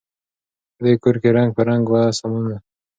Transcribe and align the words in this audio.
په 0.75 0.79
دې 0.85 0.93
کورکي 1.03 1.29
رنګ 1.37 1.49
په 1.57 1.61
رنګ 1.69 1.83
وه 1.91 2.01
سامانونه 2.19 2.57